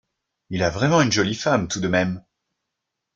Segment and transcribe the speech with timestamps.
[0.49, 2.23] Il a vraiment une jolie femme tout de même!